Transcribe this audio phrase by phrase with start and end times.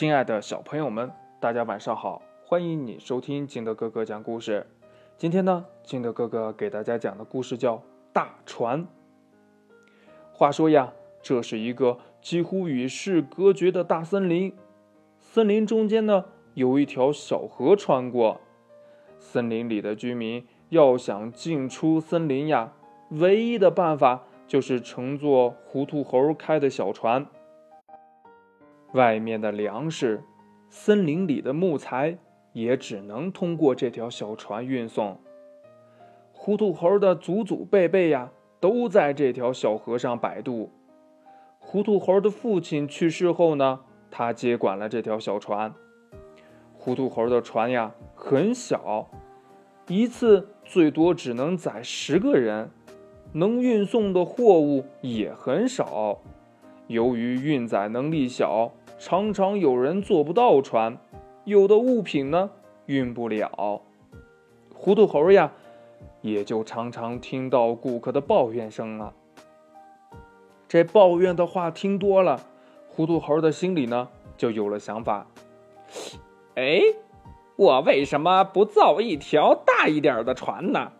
[0.00, 2.22] 亲爱的小朋友们，大家晚上好！
[2.46, 4.66] 欢迎你收听金德哥哥讲故事。
[5.18, 7.76] 今天呢，金德哥哥给大家讲的故事叫
[8.10, 8.82] 《大船》。
[10.32, 14.56] 话说呀，这是一个几乎与世隔绝的大森林，
[15.18, 16.24] 森林中间呢
[16.54, 18.40] 有一条小河穿过。
[19.18, 22.72] 森林里的居民要想进出森林呀，
[23.10, 27.26] 唯一的办法就是乘坐糊涂猴开的小船。
[28.92, 30.22] 外面的粮食，
[30.68, 32.18] 森林里的木材，
[32.52, 35.18] 也只能通过这条小船运送。
[36.32, 40.70] 糊涂猴的祖祖辈辈呀，都在这条小河上摆渡。
[41.58, 45.72] 糊涂猴的父亲去世后呢，他接管了这条小船。
[46.72, 49.08] 糊涂猴的船呀，很小，
[49.86, 52.70] 一次最多只能载十个人，
[53.32, 56.18] 能运送的货物也很少。
[56.86, 58.72] 由于运载能力小，
[59.02, 60.98] 常常有人坐不到船，
[61.44, 62.50] 有的物品呢
[62.84, 63.80] 运不了。
[64.74, 65.50] 糊涂猴呀，
[66.20, 69.14] 也就常常听到顾客的抱怨声了。
[70.68, 72.42] 这抱怨的话听多了，
[72.90, 75.26] 糊涂猴的心里呢就有了想法。
[76.56, 76.82] 哎，
[77.56, 80.92] 我为什么不造一条大一点的船呢？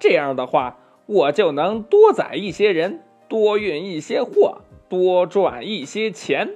[0.00, 4.62] 这样的话，我就能多载一些人，多运一些货。
[4.88, 6.54] 多赚一些钱，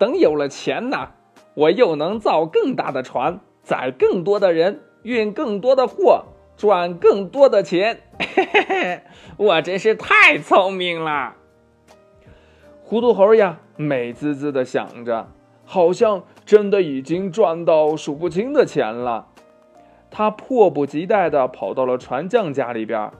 [0.00, 1.10] 等有了钱呢，
[1.52, 6.24] 我又能造更大的船，载更多的人，运更多的货，
[6.56, 8.00] 赚更多的钱。
[8.18, 9.02] 嘿嘿嘿，
[9.36, 11.34] 我真是太聪明了！
[12.82, 15.28] 糊涂猴呀，美滋滋的想着，
[15.66, 19.26] 好像真的已经赚到数不清的钱了。
[20.10, 23.10] 他迫不及待的跑到了船匠家里边，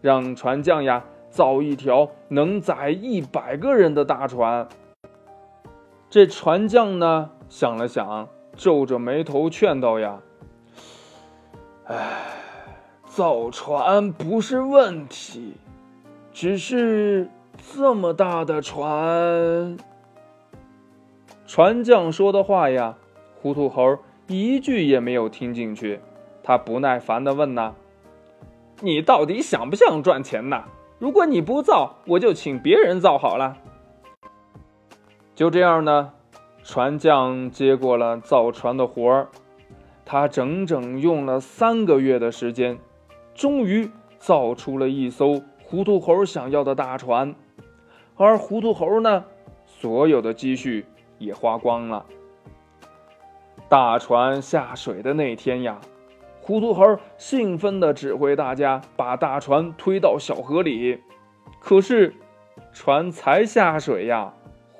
[0.00, 1.04] 让船匠呀。
[1.30, 4.68] 造一条能载一百个人的大船。
[6.14, 10.20] 这船匠呢，想了想，皱着眉头劝道：“呀，
[11.86, 12.20] 哎，
[13.04, 15.54] 造船不是问题，
[16.32, 17.28] 只是
[17.74, 19.76] 这么大的船。”
[21.48, 22.94] 船匠说的话呀，
[23.42, 23.98] 糊涂猴
[24.28, 25.98] 一句也没有听进去。
[26.44, 27.74] 他不耐烦的问：“呐，
[28.82, 30.62] 你到底想不想赚钱呢？”
[31.00, 33.56] 如果你不造，我就请别人造好了。
[35.34, 36.12] 就这样呢，
[36.62, 39.28] 船匠接过了造船的活儿，
[40.04, 42.78] 他整整用了三个月的时间，
[43.34, 47.34] 终于造出了一艘糊涂猴想要的大船。
[48.16, 49.24] 而糊涂猴呢，
[49.66, 50.86] 所有的积蓄
[51.18, 52.06] 也花光了。
[53.68, 55.80] 大船下水的那天呀。
[56.40, 61.00] 糊涂猴兴奋地指挥大家把大船推到小河里，
[61.58, 62.14] 可是
[62.70, 64.34] 船才下水呀，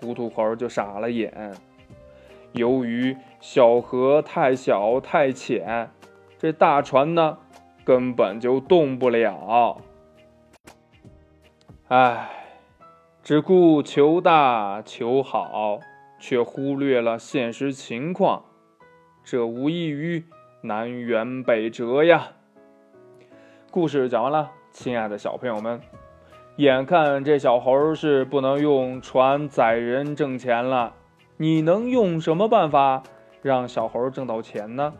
[0.04, 1.54] 糊涂猴就傻了眼。
[2.52, 5.90] 由于小河太小太浅，
[6.38, 7.38] 这大船呢
[7.84, 9.80] 根本就动不了。
[11.88, 12.28] 唉，
[13.22, 15.80] 只顾求大求好，
[16.18, 18.44] 却忽略了现实情况，
[19.24, 20.24] 这无异于……
[20.60, 22.28] 南辕北辙呀！
[23.70, 25.78] 故事讲完了，亲爱的小朋友们，
[26.56, 30.94] 眼看这小猴是不能用船载人挣钱了，
[31.36, 33.02] 你能用什么办法
[33.42, 34.92] 让小猴挣到钱呢？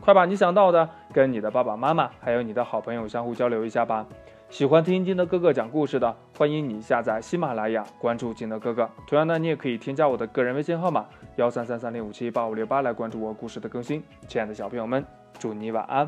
[0.00, 4.06] 快把你想到的跟你的爸爸妈妈还有你的好朋友相互交流一下吧。
[4.50, 8.88] 喜欢听金德哥哥讲故事的，欢迎你下载喜马拉雅，关注金德哥哥。
[9.06, 11.06] 同样呢，你也可以添加我的个人微信号码
[11.36, 14.02] 幺三三三零五七八五六八来关注我故事的更新。
[14.28, 15.02] 亲爱的小朋友们，
[15.38, 16.06] 祝你晚安，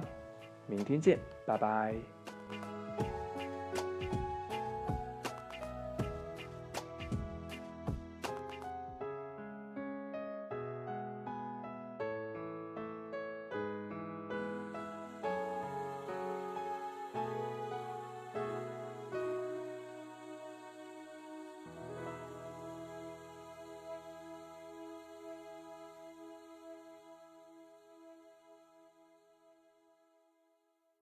[0.67, 2.16] 明天见，拜拜。